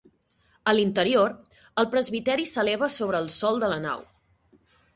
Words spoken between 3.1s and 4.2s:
el sòl de la nau.